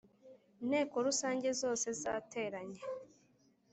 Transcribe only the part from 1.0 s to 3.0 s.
Rusange zose zateranye